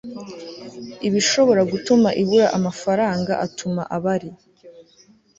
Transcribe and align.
ibishobora 1.07 1.61
gutuma 1.71 2.09
ibura 2.21 2.47
amafaranga 2.57 3.33
atuma 3.45 3.81
abari 3.95 4.31